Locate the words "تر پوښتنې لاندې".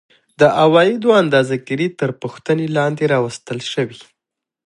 1.99-3.03